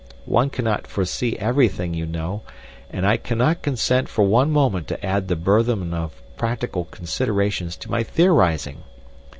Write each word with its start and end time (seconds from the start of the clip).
One 0.25 0.49
cannot 0.49 0.87
foresee 0.87 1.37
everything, 1.37 1.93
you 1.93 2.07
know, 2.07 2.41
and 2.89 3.05
I 3.05 3.17
cannot 3.17 3.61
consent 3.61 4.09
for 4.09 4.25
one 4.25 4.49
moment 4.49 4.87
to 4.87 5.05
add 5.05 5.27
the 5.27 5.35
burthen 5.35 5.93
of 5.93 6.23
practical 6.37 6.85
considerations 6.85 7.75
to 7.77 7.91
my 7.91 8.01
theorising. 8.01 8.81